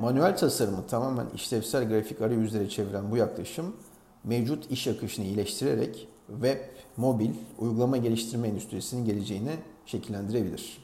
Manuel 0.00 0.36
tasarımı 0.36 0.86
tamamen 0.86 1.26
işlevsel 1.34 1.88
grafik 1.88 2.20
arayüzlere 2.20 2.68
çeviren 2.68 3.10
bu 3.10 3.16
yaklaşım 3.16 3.76
mevcut 4.24 4.70
iş 4.70 4.86
akışını 4.86 5.24
iyileştirerek 5.24 6.08
web, 6.26 6.58
mobil, 6.96 7.30
uygulama 7.58 7.96
geliştirme 7.96 8.48
endüstrisinin 8.48 9.04
geleceğini 9.04 9.56
şekillendirebilir. 9.86 10.78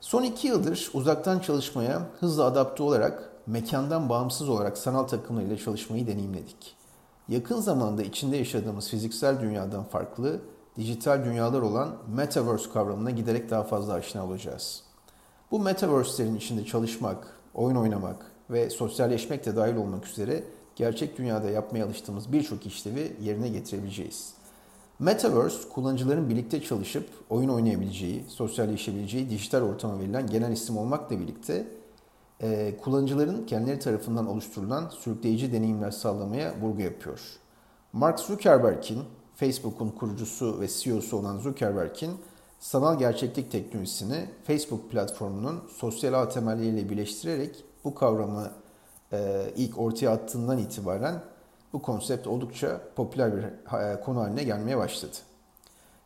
Son 0.00 0.22
iki 0.22 0.48
yıldır 0.48 0.90
uzaktan 0.94 1.38
çalışmaya 1.38 2.02
hızla 2.20 2.44
adapte 2.44 2.82
olarak 2.82 3.32
mekandan 3.46 4.08
bağımsız 4.08 4.48
olarak 4.48 4.78
sanal 4.78 5.02
takımlarıyla 5.02 5.56
çalışmayı 5.56 6.06
deneyimledik. 6.06 6.76
Yakın 7.28 7.60
zamanda 7.60 8.02
içinde 8.02 8.36
yaşadığımız 8.36 8.88
fiziksel 8.88 9.40
dünyadan 9.40 9.84
farklı 9.84 10.40
dijital 10.76 11.24
dünyalar 11.24 11.62
olan 11.62 11.96
Metaverse 12.14 12.70
kavramına 12.70 13.10
giderek 13.10 13.50
daha 13.50 13.62
fazla 13.62 13.92
aşina 13.92 14.26
olacağız. 14.26 14.82
Bu 15.50 15.60
Metaverse'lerin 15.60 16.36
içinde 16.36 16.64
çalışmak, 16.64 17.41
oyun 17.54 17.76
oynamak 17.76 18.26
ve 18.50 18.70
sosyalleşmek 18.70 19.46
de 19.46 19.56
dahil 19.56 19.76
olmak 19.76 20.06
üzere 20.06 20.44
gerçek 20.76 21.18
dünyada 21.18 21.50
yapmaya 21.50 21.84
alıştığımız 21.84 22.32
birçok 22.32 22.66
işlevi 22.66 23.16
yerine 23.22 23.48
getirebileceğiz. 23.48 24.34
Metaverse, 24.98 25.68
kullanıcıların 25.68 26.28
birlikte 26.28 26.62
çalışıp 26.62 27.08
oyun 27.30 27.48
oynayabileceği, 27.48 28.24
sosyalleşebileceği 28.28 29.30
dijital 29.30 29.62
ortama 29.62 30.00
verilen 30.00 30.26
genel 30.26 30.52
isim 30.52 30.76
olmakla 30.76 31.20
birlikte 31.20 31.66
e, 32.40 32.76
kullanıcıların 32.82 33.46
kendileri 33.46 33.78
tarafından 33.78 34.26
oluşturulan 34.26 34.88
sürükleyici 34.88 35.52
deneyimler 35.52 35.90
sağlamaya 35.90 36.54
vurgu 36.60 36.80
yapıyor. 36.80 37.20
Mark 37.92 38.20
Zuckerberg'in, 38.20 39.02
Facebook'un 39.34 39.90
kurucusu 39.90 40.60
ve 40.60 40.68
CEO'su 40.68 41.16
olan 41.16 41.38
Zuckerberg'in 41.38 42.12
sanal 42.62 42.98
gerçeklik 42.98 43.52
teknolojisini 43.52 44.24
Facebook 44.44 44.90
platformunun 44.90 45.62
sosyal 45.76 46.12
ağ 46.12 46.28
temelleriyle 46.28 46.90
birleştirerek 46.90 47.64
bu 47.84 47.94
kavramı 47.94 48.50
e, 49.12 49.46
ilk 49.56 49.78
ortaya 49.78 50.10
attığından 50.10 50.58
itibaren 50.58 51.22
bu 51.72 51.82
konsept 51.82 52.26
oldukça 52.26 52.80
popüler 52.96 53.36
bir 53.36 53.42
e, 53.78 54.00
konu 54.00 54.20
haline 54.20 54.44
gelmeye 54.44 54.76
başladı. 54.76 55.16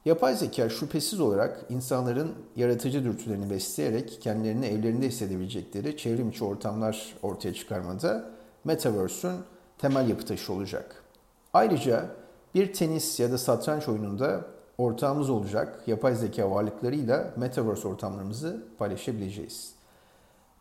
Yapay 0.04 0.36
zeka 0.36 0.68
şüphesiz 0.68 1.20
olarak 1.20 1.64
insanların 1.68 2.32
yaratıcı 2.56 3.04
dürtülerini 3.04 3.50
besleyerek 3.50 4.18
kendilerini 4.22 4.66
evlerinde 4.66 5.08
hissedebilecekleri 5.08 5.96
çevrim 5.96 6.28
içi 6.28 6.44
ortamlar 6.44 7.14
ortaya 7.22 7.54
çıkarmada 7.54 8.30
Metaverse'ün 8.64 9.36
temel 9.78 10.08
yapı 10.08 10.26
taşı 10.26 10.52
olacak. 10.52 11.04
Ayrıca 11.52 12.06
bir 12.54 12.72
tenis 12.72 13.20
ya 13.20 13.32
da 13.32 13.38
satranç 13.38 13.88
oyununda 13.88 14.55
ortağımız 14.78 15.30
olacak 15.30 15.82
yapay 15.86 16.14
zeka 16.14 16.50
varlıklarıyla 16.50 17.34
Metaverse 17.36 17.88
ortamlarımızı 17.88 18.64
paylaşabileceğiz. 18.78 19.76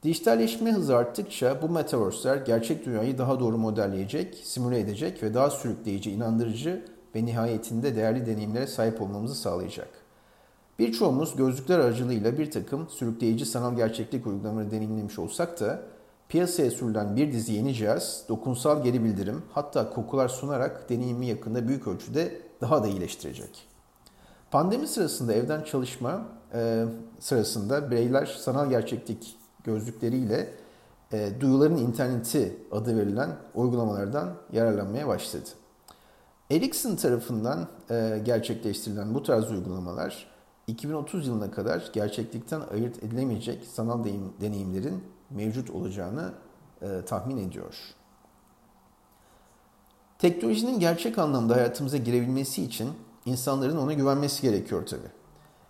Dijitalleşme 0.03 0.71
hızı 0.71 0.97
arttıkça 0.97 1.61
bu 1.61 1.69
metaverse'ler 1.69 2.37
gerçek 2.37 2.85
dünyayı 2.85 3.17
daha 3.17 3.39
doğru 3.39 3.57
modelleyecek, 3.57 4.41
simüle 4.43 4.79
edecek 4.79 5.23
ve 5.23 5.33
daha 5.33 5.49
sürükleyici, 5.49 6.11
inandırıcı 6.11 6.85
ve 7.15 7.25
nihayetinde 7.25 7.95
değerli 7.95 8.25
deneyimlere 8.25 8.67
sahip 8.67 9.01
olmamızı 9.01 9.35
sağlayacak. 9.35 9.89
Birçoğumuz 10.79 11.35
gözlükler 11.35 11.79
aracılığıyla 11.79 12.37
bir 12.37 12.51
takım 12.51 12.89
sürükleyici 12.89 13.45
sanal 13.45 13.75
gerçeklik 13.75 14.27
uygulamaları 14.27 14.71
deneyimlemiş 14.71 15.19
olsak 15.19 15.59
da 15.59 15.81
piyasaya 16.29 16.71
sürülen 16.71 17.15
bir 17.15 17.31
dizi 17.31 17.53
yeni 17.53 17.73
cihaz, 17.73 18.23
dokunsal 18.29 18.83
geri 18.83 19.03
bildirim 19.03 19.41
hatta 19.53 19.89
kokular 19.89 20.27
sunarak 20.27 20.89
deneyimi 20.89 21.25
yakında 21.25 21.67
büyük 21.67 21.87
ölçüde 21.87 22.41
daha 22.61 22.83
da 22.83 22.87
iyileştirecek. 22.87 23.74
Pandemi 24.51 24.87
sırasında 24.87 25.33
evden 25.33 25.63
çalışma 25.63 26.25
e, 26.53 26.85
sırasında 27.19 27.91
bireyler 27.91 28.25
sanal 28.25 28.69
gerçeklik 28.69 29.37
gözlükleriyle 29.63 30.53
e, 31.13 31.29
duyuların 31.39 31.77
interneti 31.77 32.57
adı 32.71 32.97
verilen 32.97 33.37
uygulamalardan 33.53 34.33
yararlanmaya 34.51 35.07
başladı. 35.07 35.49
Ericsson 36.51 36.95
tarafından 36.95 37.67
e, 37.89 38.21
gerçekleştirilen 38.25 39.13
bu 39.13 39.23
tarz 39.23 39.51
uygulamalar 39.51 40.27
2030 40.67 41.27
yılına 41.27 41.51
kadar 41.51 41.89
gerçeklikten 41.93 42.61
ayırt 42.61 43.03
edilemeyecek 43.03 43.65
sanal 43.65 44.03
deneyimlerin 44.41 45.03
mevcut 45.29 45.69
olacağını 45.69 46.33
e, 46.81 47.05
tahmin 47.05 47.37
ediyor. 47.37 47.75
Teknolojinin 50.19 50.79
gerçek 50.79 51.17
anlamda 51.17 51.55
hayatımıza 51.55 51.97
girebilmesi 51.97 52.63
için 52.63 52.89
insanların 53.25 53.77
ona 53.77 53.93
güvenmesi 53.93 54.41
gerekiyor 54.41 54.85
tabi. 54.85 55.07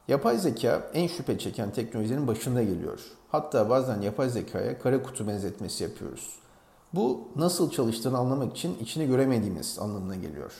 Yapay 0.08 0.38
zeka 0.38 0.90
en 0.94 1.08
şüphe 1.08 1.38
çeken 1.38 1.72
teknolojinin 1.72 2.28
başında 2.28 2.64
geliyor. 2.64 3.00
Hatta 3.32 3.70
bazen 3.70 4.02
yapay 4.02 4.30
zekaya 4.30 4.80
kara 4.80 5.04
kutu 5.04 5.28
benzetmesi 5.28 5.84
yapıyoruz. 5.84 6.40
Bu 6.94 7.28
nasıl 7.36 7.72
çalıştığını 7.72 8.18
anlamak 8.18 8.58
için 8.58 8.78
içini 8.82 9.08
göremediğimiz 9.08 9.80
anlamına 9.80 10.16
geliyor. 10.16 10.54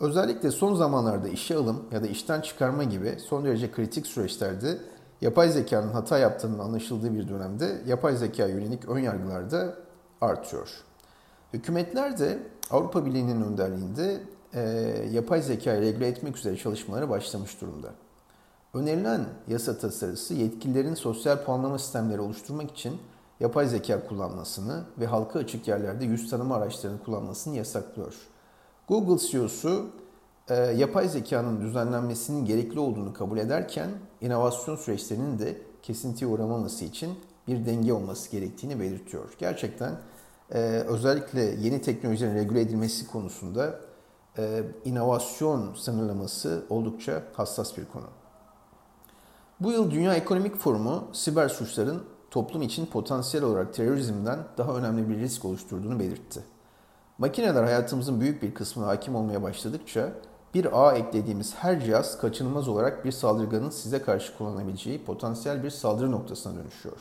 Özellikle 0.00 0.50
son 0.50 0.74
zamanlarda 0.74 1.28
işe 1.28 1.56
alım 1.56 1.84
ya 1.92 2.02
da 2.02 2.06
işten 2.06 2.40
çıkarma 2.40 2.84
gibi 2.84 3.18
son 3.28 3.44
derece 3.44 3.70
kritik 3.70 4.06
süreçlerde 4.06 4.78
yapay 5.20 5.48
zekanın 5.48 5.92
hata 5.92 6.18
yaptığının 6.18 6.58
anlaşıldığı 6.58 7.14
bir 7.14 7.28
dönemde 7.28 7.82
yapay 7.86 8.16
zeka 8.16 8.46
yönelik 8.46 8.88
ön 8.88 8.98
yargılar 8.98 9.50
da 9.50 9.74
artıyor. 10.20 10.68
Hükümetler 11.52 12.18
de 12.18 12.38
Avrupa 12.70 13.06
Birliği'nin 13.06 13.42
önderliğinde 13.42 14.20
e, 14.54 14.60
yapay 15.12 15.42
zekayı 15.42 15.80
regüle 15.80 16.08
etmek 16.08 16.36
üzere 16.36 16.56
çalışmalara 16.56 17.10
başlamış 17.10 17.60
durumda. 17.60 17.88
Önerilen 18.74 19.24
yasa 19.48 19.78
tasarısı 19.78 20.34
yetkililerin 20.34 20.94
sosyal 20.94 21.44
puanlama 21.44 21.78
sistemleri 21.78 22.20
oluşturmak 22.20 22.70
için 22.70 23.00
yapay 23.40 23.66
zeka 23.66 24.06
kullanmasını 24.06 24.84
ve 24.98 25.06
halka 25.06 25.38
açık 25.38 25.68
yerlerde 25.68 26.04
yüz 26.04 26.30
tanıma 26.30 26.56
araçlarını 26.56 27.02
kullanmasını 27.02 27.56
yasaklıyor. 27.56 28.14
Google 28.88 29.26
CEO'su 29.30 29.86
e, 30.48 30.54
yapay 30.54 31.08
zekanın 31.08 31.60
düzenlenmesinin 31.60 32.44
gerekli 32.44 32.80
olduğunu 32.80 33.12
kabul 33.12 33.38
ederken 33.38 33.90
inovasyon 34.20 34.76
süreçlerinin 34.76 35.38
de 35.38 35.58
kesintiye 35.82 36.30
uğramaması 36.30 36.84
için 36.84 37.10
bir 37.48 37.66
denge 37.66 37.92
olması 37.92 38.30
gerektiğini 38.30 38.80
belirtiyor. 38.80 39.34
Gerçekten 39.38 39.92
e, 40.54 40.58
özellikle 40.88 41.40
yeni 41.40 41.82
teknolojilerin 41.82 42.34
regüle 42.34 42.60
edilmesi 42.60 43.06
konusunda 43.06 43.80
e, 44.40 44.62
inovasyon 44.84 45.74
sınırlaması 45.74 46.64
oldukça 46.70 47.22
hassas 47.32 47.76
bir 47.78 47.84
konu. 47.84 48.06
Bu 49.60 49.72
yıl 49.72 49.90
Dünya 49.90 50.14
Ekonomik 50.14 50.56
Forumu 50.56 51.04
siber 51.12 51.48
suçların 51.48 52.02
toplum 52.30 52.62
için 52.62 52.86
potansiyel 52.86 53.46
olarak 53.46 53.74
terörizmden 53.74 54.38
daha 54.58 54.74
önemli 54.74 55.08
bir 55.08 55.18
risk 55.18 55.44
oluşturduğunu 55.44 55.98
belirtti. 55.98 56.40
Makineler 57.18 57.64
hayatımızın 57.64 58.20
büyük 58.20 58.42
bir 58.42 58.54
kısmına 58.54 58.86
hakim 58.86 59.14
olmaya 59.14 59.42
başladıkça 59.42 60.12
bir 60.54 60.86
ağ 60.86 60.92
eklediğimiz 60.92 61.54
her 61.54 61.80
cihaz 61.80 62.20
kaçınılmaz 62.20 62.68
olarak 62.68 63.04
bir 63.04 63.12
saldırganın 63.12 63.70
size 63.70 64.02
karşı 64.02 64.38
kullanabileceği 64.38 65.04
potansiyel 65.04 65.62
bir 65.62 65.70
saldırı 65.70 66.10
noktasına 66.10 66.56
dönüşüyor. 66.56 66.96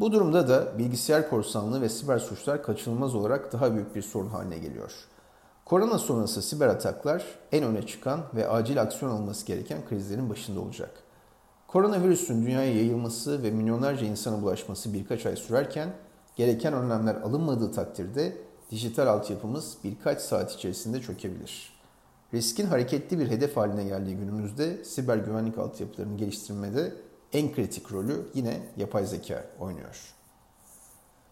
Bu 0.00 0.12
durumda 0.12 0.48
da 0.48 0.78
bilgisayar 0.78 1.30
korsanlığı 1.30 1.80
ve 1.80 1.88
siber 1.88 2.18
suçlar 2.18 2.62
kaçınılmaz 2.62 3.14
olarak 3.14 3.52
daha 3.52 3.74
büyük 3.74 3.94
bir 3.94 4.02
sorun 4.02 4.28
haline 4.28 4.58
geliyor. 4.58 4.92
Korona 5.64 5.98
sonrası 5.98 6.42
siber 6.42 6.68
ataklar 6.68 7.24
en 7.52 7.64
öne 7.64 7.86
çıkan 7.86 8.20
ve 8.34 8.48
acil 8.48 8.82
aksiyon 8.82 9.12
alınması 9.12 9.46
gereken 9.46 9.78
krizlerin 9.88 10.30
başında 10.30 10.60
olacak. 10.60 10.90
Koronavirüsün 11.68 12.46
dünyaya 12.46 12.74
yayılması 12.74 13.42
ve 13.42 13.50
milyonlarca 13.50 14.06
insana 14.06 14.42
bulaşması 14.42 14.94
birkaç 14.94 15.26
ay 15.26 15.36
sürerken 15.36 15.88
gereken 16.36 16.72
önlemler 16.72 17.14
alınmadığı 17.14 17.72
takdirde 17.72 18.36
dijital 18.70 19.06
altyapımız 19.06 19.76
birkaç 19.84 20.20
saat 20.20 20.52
içerisinde 20.52 21.00
çökebilir. 21.00 21.72
Riskin 22.34 22.66
hareketli 22.66 23.18
bir 23.18 23.30
hedef 23.30 23.56
haline 23.56 23.84
geldiği 23.84 24.16
günümüzde 24.16 24.84
siber 24.84 25.16
güvenlik 25.16 25.58
altyapılarını 25.58 26.16
geliştirmede 26.16 26.94
en 27.32 27.52
kritik 27.52 27.92
rolü 27.92 28.26
yine 28.34 28.60
yapay 28.76 29.06
zeka 29.06 29.44
oynuyor. 29.60 30.14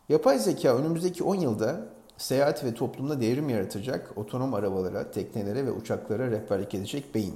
Yapay 0.08 0.38
zeka 0.38 0.76
önümüzdeki 0.76 1.24
10 1.24 1.34
yılda 1.34 1.86
seyahat 2.20 2.64
ve 2.64 2.74
toplumda 2.74 3.20
devrim 3.20 3.48
yaratacak 3.48 4.12
otonom 4.16 4.54
arabalara, 4.54 5.10
teknelere 5.10 5.66
ve 5.66 5.72
uçaklara 5.72 6.30
rehberlik 6.30 6.74
edecek 6.74 7.14
beyin. 7.14 7.34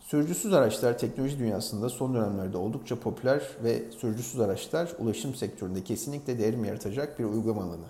Sürücüsüz 0.00 0.52
araçlar 0.52 0.98
teknoloji 0.98 1.38
dünyasında 1.38 1.88
son 1.88 2.14
dönemlerde 2.14 2.56
oldukça 2.56 3.00
popüler 3.00 3.42
ve 3.64 3.90
sürücüsüz 3.90 4.40
araçlar 4.40 4.92
ulaşım 4.98 5.34
sektöründe 5.34 5.84
kesinlikle 5.84 6.38
devrim 6.38 6.64
yaratacak 6.64 7.18
bir 7.18 7.24
uygulama 7.24 7.62
alanı. 7.62 7.86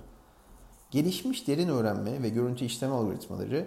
Gelişmiş 0.91 1.49
derin 1.49 1.69
öğrenme 1.69 2.23
ve 2.23 2.29
görüntü 2.29 2.65
işleme 2.65 2.95
algoritmaları 2.95 3.67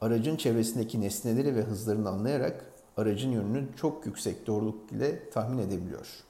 aracın 0.00 0.36
çevresindeki 0.36 1.00
nesneleri 1.00 1.56
ve 1.56 1.62
hızlarını 1.62 2.08
anlayarak 2.08 2.64
aracın 2.96 3.30
yönünü 3.30 3.68
çok 3.76 4.06
yüksek 4.06 4.46
doğruluk 4.46 4.92
ile 4.92 5.30
tahmin 5.30 5.58
edebiliyor. 5.58 6.24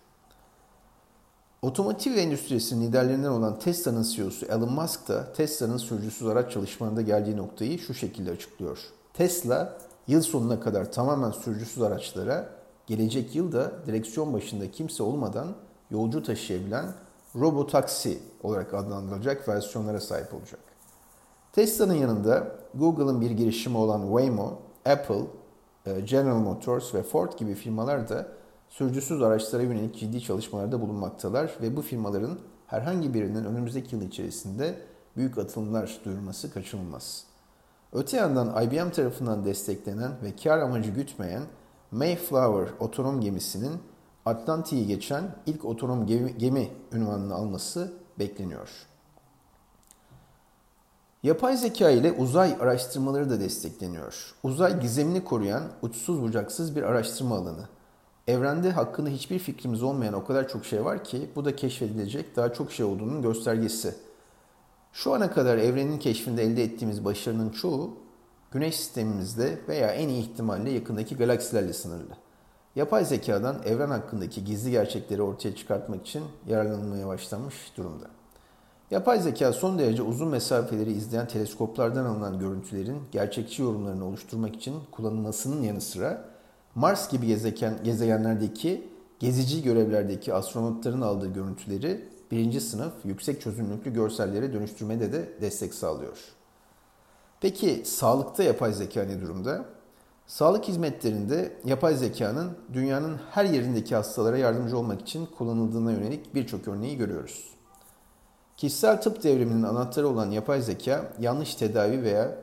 Otomotiv 1.63 2.17
endüstrisinin 2.17 2.87
liderlerinden 2.87 3.31
olan 3.31 3.59
Tesla'nın 3.59 4.03
CEO'su 4.03 4.47
Elon 4.47 4.73
Musk 4.73 5.09
da 5.09 5.33
Tesla'nın 5.33 5.77
sürücüsüz 5.77 6.29
araç 6.29 6.53
çalışmalarında 6.53 7.03
geldiği 7.03 7.37
noktayı 7.37 7.79
şu 7.79 7.95
şekilde 7.95 8.31
açıklıyor. 8.31 8.79
Tesla 9.15 9.79
yıl 10.07 10.23
sonuna 10.23 10.61
kadar 10.61 10.93
tamamen 10.93 11.31
sürücüsüz 11.31 11.83
araçlara, 11.83 12.49
gelecek 12.87 13.35
yılda 13.35 13.73
direksiyon 13.87 14.33
başında 14.33 14.71
kimse 14.71 15.03
olmadan 15.03 15.49
yolcu 15.91 16.23
taşıyabilen 16.23 16.87
robotaksi 17.37 18.19
olarak 18.43 18.75
adlandırılacak 18.75 19.49
versiyonlara 19.49 20.01
sahip 20.01 20.35
olacak. 20.35 20.61
Tesla'nın 21.53 21.95
yanında 21.95 22.57
Google'ın 22.75 23.21
bir 23.21 23.31
girişimi 23.31 23.77
olan 23.77 24.03
Waymo, 24.03 24.59
Apple, 24.87 25.27
e, 25.87 26.01
General 26.01 26.39
Motors 26.39 26.95
ve 26.95 27.03
Ford 27.03 27.33
gibi 27.39 27.55
firmalar 27.55 28.09
da 28.09 28.27
sürücüsüz 28.73 29.23
araçlara 29.23 29.63
yönelik 29.63 29.99
ciddi 29.99 30.23
çalışmalarda 30.23 30.81
bulunmaktalar 30.81 31.51
ve 31.63 31.77
bu 31.77 31.83
firmaların 31.83 32.39
herhangi 32.67 33.15
birinin 33.15 33.45
önümüzdeki 33.45 33.97
yıl 33.97 34.03
içerisinde 34.03 34.79
büyük 35.17 35.39
atılımlar 35.39 36.01
duyurması 36.05 36.53
kaçınılmaz. 36.55 37.25
Öte 37.93 38.17
yandan 38.17 38.65
IBM 38.65 38.91
tarafından 38.91 39.45
desteklenen 39.45 40.13
ve 40.23 40.37
kar 40.43 40.59
amacı 40.59 40.91
gütmeyen 40.91 41.43
Mayflower 41.91 42.75
otonom 42.81 43.21
gemisinin 43.21 43.73
Atlantik'i 44.25 44.87
geçen 44.87 45.35
ilk 45.47 45.65
otonom 45.65 46.07
gemi, 46.07 46.39
gemi 46.39 46.71
ünvanını 46.93 47.35
alması 47.35 47.93
bekleniyor. 48.19 48.69
Yapay 51.23 51.57
zeka 51.57 51.91
ile 51.91 52.13
uzay 52.13 52.57
araştırmaları 52.61 53.31
da 53.31 53.41
destekleniyor. 53.41 54.35
Uzay 54.43 54.81
gizemini 54.81 55.25
koruyan 55.25 55.63
uçsuz 55.83 56.23
bucaksız 56.23 56.77
bir 56.77 56.83
araştırma 56.83 57.37
alanı. 57.37 57.69
Evrende 58.27 58.71
hakkında 58.71 59.11
hiçbir 59.11 59.39
fikrimiz 59.39 59.83
olmayan 59.83 60.15
o 60.15 60.25
kadar 60.25 60.49
çok 60.49 60.65
şey 60.65 60.85
var 60.85 61.05
ki 61.05 61.31
bu 61.37 61.45
da 61.45 61.57
keşfedilecek 61.57 62.37
daha 62.37 62.53
çok 62.53 62.73
şey 62.73 62.87
olduğunun 62.87 63.23
göstergesi. 63.23 63.95
Şu 64.93 65.15
ana 65.15 65.31
kadar 65.31 65.59
evrenin 65.59 65.99
keşfinde 65.99 66.43
elde 66.43 66.63
ettiğimiz 66.63 67.05
başarının 67.05 67.51
çoğu 67.51 68.03
Güneş 68.53 68.77
sistemimizde 68.77 69.59
veya 69.69 69.89
en 69.89 70.09
iyi 70.09 70.23
ihtimalle 70.23 70.71
yakındaki 70.71 71.17
galaksilerle 71.17 71.73
sınırlı. 71.73 72.17
Yapay 72.77 73.05
zekadan 73.05 73.63
evren 73.65 73.91
hakkındaki 73.91 74.45
gizli 74.45 74.71
gerçekleri 74.71 75.23
ortaya 75.23 75.57
çıkartmak 75.57 76.07
için 76.07 76.23
yararlanılmaya 76.47 77.07
başlanmış 77.07 77.73
durumda. 77.77 78.07
Yapay 78.91 79.21
zeka 79.21 79.53
son 79.53 79.79
derece 79.79 80.03
uzun 80.03 80.29
mesafeleri 80.29 80.93
izleyen 80.93 81.29
teleskoplardan 81.29 82.05
alınan 82.05 82.39
görüntülerin 82.39 82.99
gerçekçi 83.13 83.63
yorumlarını 83.63 84.05
oluşturmak 84.05 84.57
için 84.57 84.75
kullanılmasının 84.91 85.63
yanı 85.63 85.81
sıra 85.81 86.32
Mars 86.75 87.11
gibi 87.11 87.27
gezegen, 87.27 87.79
gezegenlerdeki 87.85 88.89
gezici 89.19 89.63
görevlerdeki 89.63 90.35
astronotların 90.35 91.01
aldığı 91.01 91.33
görüntüleri 91.33 92.09
birinci 92.31 92.61
sınıf 92.61 92.93
yüksek 93.05 93.41
çözünürlüklü 93.41 93.93
görsellere 93.93 94.53
dönüştürmede 94.53 95.13
de 95.13 95.29
destek 95.41 95.75
sağlıyor. 95.75 96.19
Peki 97.41 97.83
sağlıkta 97.85 98.43
yapay 98.43 98.73
zeka 98.73 99.03
ne 99.03 99.21
durumda? 99.21 99.65
Sağlık 100.27 100.65
hizmetlerinde 100.65 101.53
yapay 101.65 101.97
zekanın 101.97 102.53
dünyanın 102.73 103.21
her 103.31 103.45
yerindeki 103.45 103.95
hastalara 103.95 104.39
yardımcı 104.39 104.79
olmak 104.79 105.01
için 105.01 105.27
kullanıldığına 105.27 105.93
yönelik 105.93 106.35
birçok 106.35 106.69
örneği 106.69 106.97
görüyoruz. 106.97 107.45
Kişisel 108.57 109.01
tıp 109.03 109.23
devriminin 109.23 109.63
anahtarı 109.63 110.09
olan 110.09 110.31
yapay 110.31 110.63
zeka 110.63 111.13
yanlış 111.19 111.55
tedavi 111.55 112.03
veya 112.03 112.39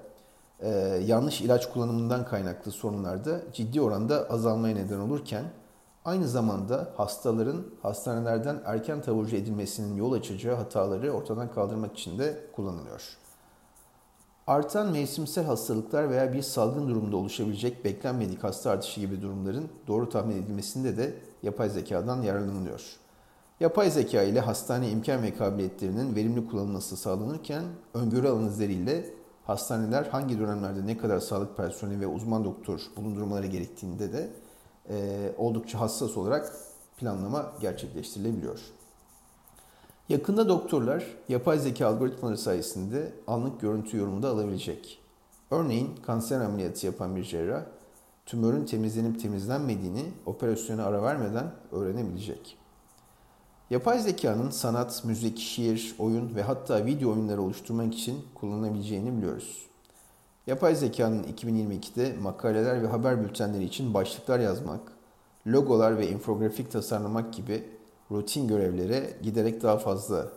e, 0.62 0.69
yanlış 1.06 1.41
ilaç 1.41 1.69
kullanımından 1.69 2.26
kaynaklı 2.26 2.72
sorunlarda 2.72 3.41
ciddi 3.54 3.82
oranda 3.82 4.30
azalmaya 4.30 4.76
neden 4.76 5.00
olurken 5.00 5.43
aynı 6.06 6.28
zamanda 6.28 6.89
hastaların 6.98 7.63
hastanelerden 7.82 8.62
erken 8.65 9.02
taburcu 9.02 9.36
edilmesinin 9.36 9.95
yol 9.95 10.13
açacağı 10.13 10.56
hataları 10.56 11.12
ortadan 11.12 11.52
kaldırmak 11.52 11.98
için 11.98 12.19
de 12.19 12.45
kullanılıyor. 12.56 13.17
Artan 14.48 14.91
mevsimsel 14.91 15.45
hastalıklar 15.45 16.10
veya 16.10 16.34
bir 16.34 16.41
salgın 16.41 16.88
durumda 16.88 17.17
oluşabilecek 17.17 17.86
beklenmedik 17.86 18.43
hasta 18.43 18.72
artışı 18.72 19.00
gibi 19.00 19.22
durumların 19.22 19.69
doğru 19.88 20.10
tahmin 20.10 20.43
edilmesinde 20.43 20.98
de 20.98 21.13
yapay 21.43 21.69
zekadan 21.69 22.22
yararlanılıyor. 22.22 22.82
Yapay 23.60 23.91
zeka 23.91 24.22
ile 24.22 24.39
hastane 24.39 24.89
imkan 24.89 25.24
ve 25.24 25.34
kabiliyetlerinin 25.34 26.15
verimli 26.15 26.48
kullanılması 26.48 26.98
sağlanırken 26.98 27.63
öngörü 27.93 28.28
analizleriyle 28.28 29.06
hastaneler 29.50 30.06
hangi 30.06 30.40
dönemlerde 30.40 30.88
ne 30.88 30.98
kadar 30.98 31.20
sağlık 31.20 31.58
personeli 31.58 32.02
ve 32.02 32.08
uzman 32.08 32.46
doktor 32.46 32.82
bulundurmaları 32.98 33.48
gerektiğinde 33.48 34.14
de 34.14 34.30
e, 34.90 35.32
oldukça 35.38 35.80
hassas 35.80 36.18
olarak 36.18 36.54
planlama 36.98 37.52
gerçekleştirilebiliyor. 37.62 38.60
Yakında 40.10 40.50
doktorlar 40.50 41.06
yapay 41.30 41.60
zeka 41.60 41.88
algoritmaları 41.88 42.38
sayesinde 42.38 43.14
anlık 43.28 43.62
görüntü 43.62 43.98
yorumu 43.98 44.24
da 44.24 44.30
alabilecek. 44.30 45.02
Örneğin 45.52 45.96
kanser 46.06 46.42
ameliyatı 46.42 46.86
yapan 46.86 47.16
bir 47.16 47.24
cerrah 47.24 47.64
tümörün 48.26 48.66
temizlenip 48.66 49.22
temizlenmediğini 49.22 50.06
operasyona 50.26 50.84
ara 50.86 51.04
vermeden 51.04 51.52
öğrenebilecek. 51.72 52.59
Yapay 53.70 54.00
zekanın 54.00 54.50
sanat, 54.50 55.06
müzik, 55.06 55.40
şiir, 55.40 55.96
oyun 56.00 56.36
ve 56.36 56.44
hatta 56.44 56.86
video 56.86 57.12
oyunları 57.12 57.42
oluşturmak 57.42 57.94
için 57.94 58.26
kullanılabileceğini 58.36 59.18
biliyoruz. 59.18 59.66
Yapay 60.48 60.76
zekanın 60.76 61.24
2022'de 61.24 62.16
makaleler 62.22 62.84
ve 62.84 62.88
haber 62.88 63.24
bültenleri 63.24 63.64
için 63.64 63.94
başlıklar 63.94 64.40
yazmak, 64.40 64.80
logolar 65.48 65.98
ve 65.98 66.10
infografik 66.10 66.72
tasarlamak 66.72 67.34
gibi 67.34 67.64
rutin 68.12 68.48
görevlere 68.48 69.14
giderek 69.24 69.64
daha 69.64 69.78
fazla 69.78 70.28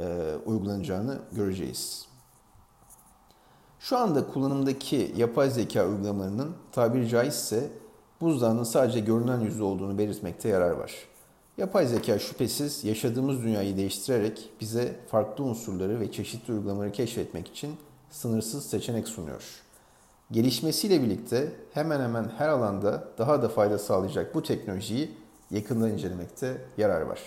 e, 0.00 0.34
uygulanacağını 0.46 1.18
göreceğiz. 1.32 2.06
Şu 3.80 3.98
anda 3.98 4.26
kullanımdaki 4.26 5.14
yapay 5.16 5.50
zeka 5.50 5.86
uygulamalarının 5.86 6.56
tabiri 6.72 7.08
caizse 7.08 7.70
buzdağının 8.20 8.64
sadece 8.64 9.00
görünen 9.00 9.40
yüzü 9.40 9.62
olduğunu 9.62 9.98
belirtmekte 9.98 10.48
yarar 10.48 10.70
var. 10.70 11.09
Yapay 11.58 11.86
zeka 11.86 12.18
şüphesiz 12.18 12.84
yaşadığımız 12.84 13.42
dünyayı 13.42 13.76
değiştirerek 13.76 14.50
bize 14.60 14.96
farklı 15.08 15.44
unsurları 15.44 16.00
ve 16.00 16.12
çeşitli 16.12 16.52
uygulamaları 16.52 16.92
keşfetmek 16.92 17.48
için 17.48 17.76
sınırsız 18.10 18.66
seçenek 18.66 19.08
sunuyor. 19.08 19.42
Gelişmesiyle 20.30 21.02
birlikte 21.02 21.52
hemen 21.74 22.00
hemen 22.00 22.30
her 22.38 22.48
alanda 22.48 23.08
daha 23.18 23.42
da 23.42 23.48
fayda 23.48 23.78
sağlayacak 23.78 24.34
bu 24.34 24.42
teknolojiyi 24.42 25.10
yakından 25.50 25.90
incelemekte 25.90 26.56
yarar 26.78 27.00
var. 27.00 27.20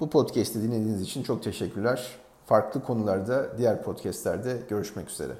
Bu 0.00 0.10
podcast'i 0.10 0.62
dinlediğiniz 0.62 1.02
için 1.02 1.22
çok 1.22 1.42
teşekkürler. 1.42 2.08
Farklı 2.46 2.82
konularda 2.82 3.58
diğer 3.58 3.82
podcastlerde 3.82 4.62
görüşmek 4.68 5.10
üzere. 5.10 5.32